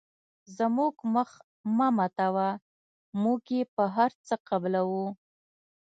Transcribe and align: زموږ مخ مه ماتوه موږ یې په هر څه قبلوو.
زموږ 0.57 0.95
مخ 1.13 1.29
مه 1.77 1.87
ماتوه 1.97 2.49
موږ 3.21 3.41
یې 3.55 3.61
په 3.75 3.83
هر 3.95 4.11
څه 4.25 4.35
قبلوو. 4.49 5.05